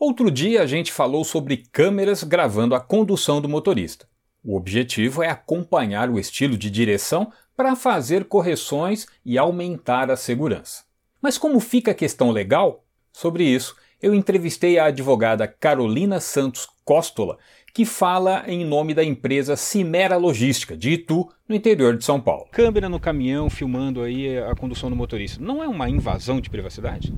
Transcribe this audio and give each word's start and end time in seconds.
Outro 0.00 0.30
dia 0.30 0.62
a 0.62 0.66
gente 0.66 0.90
falou 0.90 1.22
sobre 1.24 1.58
câmeras 1.70 2.24
gravando 2.24 2.74
a 2.74 2.80
condução 2.80 3.38
do 3.38 3.50
motorista. 3.50 4.08
O 4.42 4.56
objetivo 4.56 5.22
é 5.22 5.28
acompanhar 5.28 6.08
o 6.08 6.18
estilo 6.18 6.56
de 6.56 6.70
direção 6.70 7.30
para 7.54 7.76
fazer 7.76 8.24
correções 8.24 9.06
e 9.22 9.36
aumentar 9.36 10.10
a 10.10 10.16
segurança. 10.16 10.84
Mas 11.20 11.36
como 11.36 11.60
fica 11.60 11.90
a 11.90 11.94
questão 11.94 12.30
legal? 12.30 12.82
Sobre 13.12 13.44
isso, 13.44 13.76
eu 14.00 14.14
entrevistei 14.14 14.78
a 14.78 14.86
advogada 14.86 15.46
Carolina 15.46 16.18
Santos 16.18 16.66
Costola, 16.82 17.36
que 17.74 17.84
fala 17.84 18.44
em 18.46 18.64
nome 18.64 18.94
da 18.94 19.04
empresa 19.04 19.54
Cimera 19.54 20.16
Logística, 20.16 20.74
de 20.74 20.92
Itu, 20.92 21.28
no 21.46 21.54
interior 21.54 21.94
de 21.94 22.06
São 22.06 22.18
Paulo. 22.18 22.48
Câmera 22.50 22.88
no 22.88 22.98
caminhão 22.98 23.50
filmando 23.50 24.00
aí 24.00 24.38
a 24.38 24.54
condução 24.54 24.88
do 24.88 24.96
motorista, 24.96 25.44
não 25.44 25.62
é 25.62 25.68
uma 25.68 25.90
invasão 25.90 26.40
de 26.40 26.48
privacidade? 26.48 27.12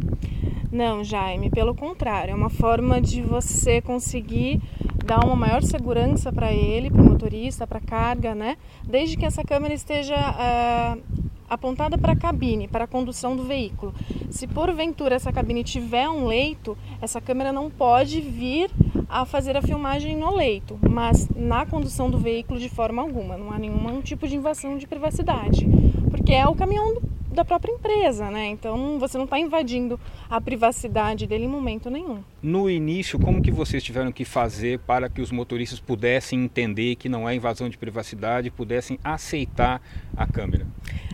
Não, 0.73 1.04
Jaime, 1.04 1.50
pelo 1.50 1.75
contrário, 1.75 2.32
é 2.32 2.34
uma 2.34 2.48
forma 2.48 2.98
de 2.98 3.21
você 3.21 3.82
conseguir 3.82 4.59
dar 5.04 5.22
uma 5.22 5.36
maior 5.36 5.63
segurança 5.63 6.32
para 6.32 6.50
ele, 6.50 6.90
para 6.90 7.03
o 7.03 7.04
motorista, 7.04 7.67
para 7.67 7.76
a 7.76 7.82
carga, 7.82 8.35
né? 8.35 8.57
Desde 8.82 9.18
que 9.18 9.27
essa 9.27 9.44
câmera 9.44 9.75
esteja 9.75 10.16
uh, 10.16 11.03
apontada 11.46 11.99
para 11.99 12.13
a 12.13 12.16
cabine, 12.16 12.68
para 12.68 12.85
a 12.85 12.86
condução 12.86 13.36
do 13.36 13.43
veículo. 13.43 13.94
Se 14.30 14.46
porventura 14.46 15.14
essa 15.14 15.30
cabine 15.30 15.63
tiver 15.63 16.08
um 16.08 16.27
leito, 16.27 16.75
essa 17.02 17.21
câmera 17.21 17.52
não 17.52 17.68
pode 17.68 18.22
vir 18.22 18.71
a 19.11 19.27
fazer 19.27 19.54
a 19.58 19.61
filmagem 19.61 20.16
no 20.16 20.35
leito, 20.35 20.79
mas 20.89 21.29
na 21.36 21.66
condução 21.66 22.08
do 22.08 22.16
veículo 22.16 22.58
de 22.58 22.71
forma 22.71 23.02
alguma. 23.02 23.36
Não 23.36 23.52
há 23.52 23.58
nenhum 23.58 24.00
tipo 24.00 24.27
de 24.27 24.36
invasão 24.36 24.79
de 24.79 24.86
privacidade, 24.86 25.68
porque 26.11 26.32
é 26.32 26.46
o 26.46 26.54
caminhão 26.54 26.94
da 27.32 27.45
própria 27.45 27.72
empresa, 27.72 28.31
né? 28.31 28.49
Então 28.49 28.99
você 28.99 29.17
não 29.17 29.25
está 29.25 29.39
invadindo 29.39 29.99
a 30.29 30.41
privacidade 30.41 31.27
dele 31.27 31.45
em 31.45 31.49
momento 31.49 31.91
nenhum. 31.91 32.22
No 32.42 32.69
início, 32.69 33.19
como 33.19 33.42
que 33.42 33.50
vocês 33.50 33.83
tiveram 33.83 34.12
que 34.12 34.25
fazer 34.25 34.78
para 34.81 35.08
que 35.08 35.20
os 35.20 35.31
motoristas 35.31 35.81
pudessem 35.81 36.45
entender 36.45 36.97
que 36.97 37.08
não 37.08 37.28
é 37.28 37.34
invasão 37.34 37.69
de 37.69 37.78
privacidade, 37.78 38.50
pudessem 38.50 38.98
aceitar 39.02 39.80
a 40.16 40.27
câmera? 40.27 40.66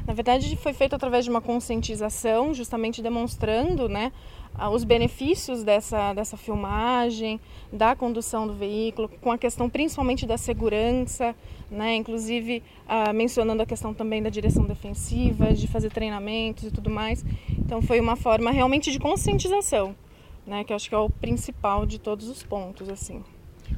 Na 0.08 0.14
verdade, 0.14 0.56
foi 0.56 0.72
feito 0.72 0.96
através 0.96 1.26
de 1.26 1.30
uma 1.30 1.42
conscientização, 1.42 2.54
justamente 2.54 3.02
demonstrando, 3.02 3.90
né, 3.90 4.10
os 4.72 4.82
benefícios 4.82 5.62
dessa, 5.62 6.14
dessa 6.14 6.34
filmagem, 6.34 7.38
da 7.70 7.94
condução 7.94 8.46
do 8.46 8.54
veículo, 8.54 9.10
com 9.20 9.30
a 9.30 9.36
questão 9.36 9.68
principalmente 9.68 10.24
da 10.24 10.38
segurança, 10.38 11.36
né? 11.70 11.94
inclusive 11.94 12.62
ah, 12.88 13.12
mencionando 13.12 13.62
a 13.62 13.66
questão 13.66 13.92
também 13.92 14.22
da 14.22 14.30
direção 14.30 14.64
defensiva, 14.64 15.52
de 15.52 15.68
fazer 15.68 15.90
treinamentos 15.90 16.64
e 16.64 16.70
tudo 16.70 16.88
mais. 16.88 17.22
Então 17.50 17.82
foi 17.82 18.00
uma 18.00 18.16
forma 18.16 18.50
realmente 18.50 18.90
de 18.90 18.98
conscientização, 18.98 19.94
né? 20.46 20.64
que 20.64 20.72
eu 20.72 20.76
acho 20.76 20.88
que 20.88 20.94
é 20.94 20.98
o 20.98 21.10
principal 21.10 21.84
de 21.84 21.98
todos 21.98 22.28
os 22.28 22.42
pontos. 22.42 22.88
assim. 22.88 23.22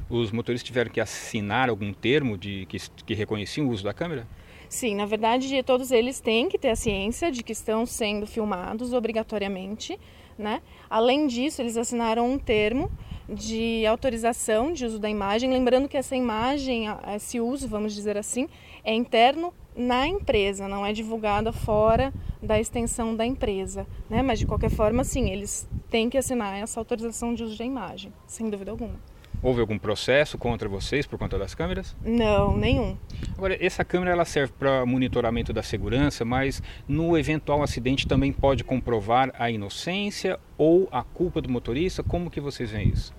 Os 0.09 0.31
motoristas 0.31 0.65
tiveram 0.65 0.91
que 0.91 0.99
assinar 0.99 1.69
algum 1.69 1.93
termo 1.93 2.37
de 2.37 2.65
que, 2.67 2.77
que 3.05 3.13
reconheciam 3.13 3.67
o 3.67 3.71
uso 3.71 3.83
da 3.83 3.93
câmera? 3.93 4.27
Sim, 4.67 4.95
na 4.95 5.05
verdade, 5.05 5.61
todos 5.63 5.91
eles 5.91 6.19
têm 6.19 6.47
que 6.47 6.57
ter 6.57 6.69
a 6.69 6.75
ciência 6.75 7.31
de 7.31 7.43
que 7.43 7.51
estão 7.51 7.85
sendo 7.85 8.25
filmados 8.25 8.93
obrigatoriamente. 8.93 9.99
Né? 10.37 10.61
Além 10.89 11.27
disso, 11.27 11.61
eles 11.61 11.77
assinaram 11.77 12.31
um 12.31 12.39
termo 12.39 12.89
de 13.27 13.85
autorização 13.85 14.73
de 14.73 14.85
uso 14.85 14.97
da 14.97 15.09
imagem, 15.09 15.49
lembrando 15.49 15.87
que 15.87 15.97
essa 15.97 16.15
imagem, 16.15 16.85
esse 17.15 17.39
uso, 17.39 17.67
vamos 17.67 17.93
dizer 17.93 18.17
assim, 18.17 18.47
é 18.83 18.93
interno 18.93 19.53
na 19.75 20.07
empresa, 20.07 20.67
não 20.67 20.85
é 20.85 20.91
divulgada 20.91 21.51
fora 21.51 22.13
da 22.41 22.59
extensão 22.59 23.15
da 23.15 23.25
empresa, 23.25 23.85
né? 24.09 24.21
Mas 24.21 24.39
de 24.39 24.45
qualquer 24.45 24.69
forma, 24.69 25.03
sim, 25.03 25.29
eles 25.29 25.67
têm 25.89 26.09
que 26.09 26.17
assinar 26.17 26.57
essa 26.57 26.79
autorização 26.79 27.33
de 27.33 27.43
uso 27.43 27.57
da 27.57 27.63
imagem, 27.63 28.11
sem 28.27 28.49
dúvida 28.49 28.71
alguma. 28.71 28.99
Houve 29.43 29.59
algum 29.59 29.77
processo 29.77 30.37
contra 30.37 30.69
vocês 30.69 31.07
por 31.07 31.17
conta 31.17 31.37
das 31.37 31.55
câmeras? 31.55 31.95
Não, 32.05 32.55
nenhum. 32.55 32.95
Agora, 33.35 33.57
essa 33.59 33.83
câmera 33.83 34.11
ela 34.11 34.25
serve 34.25 34.53
para 34.57 34.85
monitoramento 34.85 35.51
da 35.51 35.63
segurança, 35.63 36.23
mas 36.23 36.61
no 36.87 37.17
eventual 37.17 37.63
acidente 37.63 38.07
também 38.07 38.31
pode 38.31 38.63
comprovar 38.63 39.33
a 39.39 39.49
inocência 39.49 40.39
ou 40.57 40.87
a 40.91 41.03
culpa 41.03 41.41
do 41.41 41.49
motorista? 41.49 42.03
Como 42.03 42.29
que 42.29 42.39
vocês 42.39 42.69
veem 42.69 42.89
isso? 42.89 43.13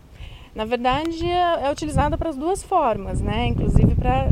Na 0.55 0.65
verdade, 0.65 1.27
é, 1.27 1.67
é 1.67 1.73
utilizada 1.73 2.17
para 2.17 2.29
as 2.29 2.37
duas 2.37 2.63
formas, 2.63 3.21
né? 3.21 3.47
Inclusive 3.47 3.95
para 3.95 4.29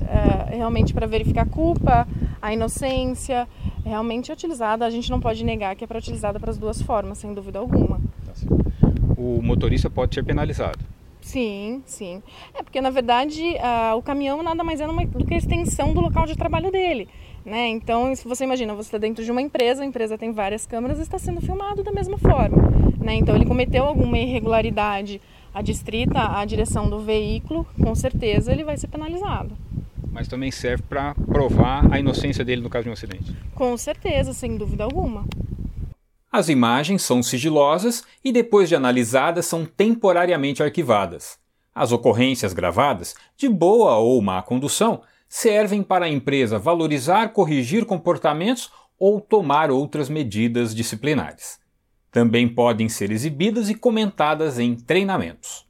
é, 0.50 0.56
realmente 0.56 0.92
para 0.92 1.06
verificar 1.06 1.42
a 1.42 1.46
culpa, 1.46 2.06
a 2.40 2.52
inocência, 2.52 3.48
realmente 3.84 4.30
é 4.30 4.34
utilizada. 4.34 4.84
A 4.84 4.90
gente 4.90 5.10
não 5.10 5.18
pode 5.18 5.42
negar 5.42 5.74
que 5.74 5.82
é 5.82 5.86
para 5.86 5.98
utilizada 5.98 6.38
para 6.38 6.50
as 6.50 6.58
duas 6.58 6.80
formas, 6.82 7.18
sem 7.18 7.32
dúvida 7.32 7.58
alguma. 7.58 8.00
Tá 8.24 8.32
o 9.16 9.42
motorista 9.42 9.90
pode 9.90 10.14
ser 10.14 10.22
penalizado. 10.22 10.78
Sim, 11.20 11.82
sim. 11.86 12.22
É 12.54 12.62
porque 12.62 12.80
na 12.80 12.90
verdade 12.90 13.42
o 13.96 14.02
caminhão 14.02 14.42
nada 14.42 14.64
mais 14.64 14.80
é 14.80 14.86
do 14.86 15.24
que 15.24 15.34
a 15.34 15.38
extensão 15.38 15.92
do 15.92 16.00
local 16.00 16.26
de 16.26 16.36
trabalho 16.36 16.70
dele. 16.70 17.08
Né? 17.44 17.68
Então, 17.68 18.14
se 18.14 18.28
você 18.28 18.44
imagina, 18.44 18.74
você 18.74 18.88
está 18.88 18.98
dentro 18.98 19.24
de 19.24 19.30
uma 19.30 19.40
empresa, 19.40 19.82
a 19.82 19.86
empresa 19.86 20.18
tem 20.18 20.30
várias 20.30 20.66
câmeras 20.66 20.98
e 20.98 21.02
está 21.02 21.18
sendo 21.18 21.40
filmado 21.40 21.82
da 21.82 21.90
mesma 21.90 22.18
forma. 22.18 22.56
Né? 23.00 23.14
Então, 23.14 23.34
ele 23.34 23.46
cometeu 23.46 23.84
alguma 23.84 24.18
irregularidade 24.18 25.22
adstrita 25.54 26.36
à 26.38 26.44
direção 26.44 26.90
do 26.90 27.00
veículo, 27.00 27.66
com 27.82 27.94
certeza 27.94 28.52
ele 28.52 28.62
vai 28.62 28.76
ser 28.76 28.88
penalizado. 28.88 29.56
Mas 30.12 30.28
também 30.28 30.50
serve 30.50 30.82
para 30.82 31.14
provar 31.14 31.90
a 31.90 31.98
inocência 31.98 32.44
dele 32.44 32.60
no 32.60 32.68
caso 32.68 32.84
de 32.84 32.90
um 32.90 32.92
acidente? 32.92 33.34
Com 33.54 33.74
certeza, 33.76 34.34
sem 34.34 34.56
dúvida 34.58 34.84
alguma. 34.84 35.24
As 36.32 36.48
imagens 36.48 37.02
são 37.02 37.24
sigilosas 37.24 38.04
e, 38.24 38.30
depois 38.30 38.68
de 38.68 38.76
analisadas, 38.76 39.46
são 39.46 39.64
temporariamente 39.64 40.62
arquivadas. 40.62 41.38
As 41.74 41.90
ocorrências 41.90 42.52
gravadas, 42.52 43.16
de 43.36 43.48
boa 43.48 43.96
ou 43.96 44.22
má 44.22 44.40
condução, 44.40 45.02
servem 45.28 45.82
para 45.82 46.04
a 46.04 46.08
empresa 46.08 46.58
valorizar, 46.58 47.32
corrigir 47.32 47.84
comportamentos 47.84 48.70
ou 48.96 49.20
tomar 49.20 49.72
outras 49.72 50.08
medidas 50.08 50.72
disciplinares. 50.72 51.58
Também 52.12 52.48
podem 52.48 52.88
ser 52.88 53.10
exibidas 53.10 53.68
e 53.68 53.74
comentadas 53.74 54.58
em 54.58 54.76
treinamentos. 54.76 55.66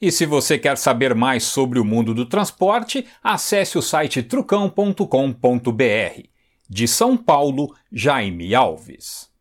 E 0.00 0.10
se 0.10 0.26
você 0.26 0.58
quer 0.58 0.76
saber 0.76 1.14
mais 1.14 1.44
sobre 1.44 1.78
o 1.78 1.84
mundo 1.84 2.12
do 2.12 2.26
transporte, 2.26 3.06
acesse 3.22 3.78
o 3.78 3.82
site 3.82 4.22
trucão.com.br. 4.22 5.04
De 6.68 6.88
São 6.88 7.16
Paulo, 7.16 7.74
Jaime 7.92 8.54
Alves. 8.54 9.33